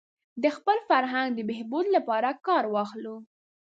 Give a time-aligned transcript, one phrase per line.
[0.43, 3.15] د خپل فرهنګ د بهبود لپاره کار واخلو.